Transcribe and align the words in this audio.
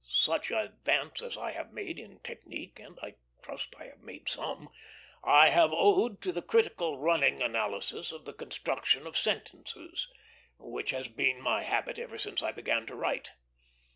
Such 0.07 0.49
advance 0.49 1.21
as 1.21 1.37
I 1.37 1.51
have 1.51 1.73
made 1.73 1.99
in 1.99 2.17
technique 2.21 2.79
and 2.79 2.97
I 3.03 3.17
trust 3.43 3.75
I 3.79 3.83
have 3.83 3.99
made 3.99 4.27
some 4.27 4.69
I 5.23 5.49
have 5.49 5.69
owed 5.71 6.21
to 6.23 6.31
the 6.31 6.41
critical 6.41 6.97
running 6.97 7.39
analysis 7.39 8.11
of 8.11 8.25
the 8.25 8.33
construction 8.33 9.05
of 9.05 9.15
sentences, 9.15 10.09
which 10.57 10.89
has 10.89 11.07
been 11.07 11.39
my 11.39 11.61
habit 11.61 11.99
ever 11.99 12.17
since 12.17 12.41
I 12.41 12.51
began 12.51 12.87
to 12.87 12.95
write. 12.95 13.33